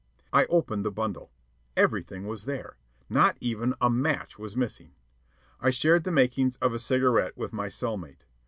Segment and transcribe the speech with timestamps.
[0.33, 1.29] I opened the bundle.
[1.77, 2.75] Everything was there.
[3.07, 4.95] Not even a match was missing.
[5.59, 8.25] I shared the makings of a cigarette with my cell mate.